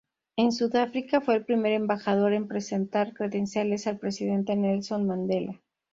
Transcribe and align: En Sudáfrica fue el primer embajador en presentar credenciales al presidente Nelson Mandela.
En 0.35 0.51
Sudáfrica 0.51 1.21
fue 1.21 1.35
el 1.35 1.45
primer 1.45 1.73
embajador 1.73 2.33
en 2.33 2.47
presentar 2.47 3.13
credenciales 3.13 3.85
al 3.85 3.99
presidente 3.99 4.55
Nelson 4.55 5.05
Mandela. 5.05 5.61